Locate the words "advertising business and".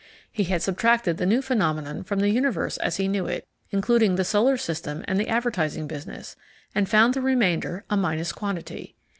5.27-6.89